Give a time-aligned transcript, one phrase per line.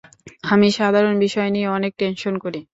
[0.43, 2.59] আমি সাধারণ বিষয় নিয়ে অনেক টেনশন করি।